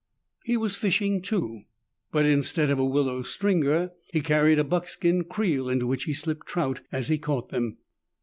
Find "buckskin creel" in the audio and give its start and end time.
4.63-5.69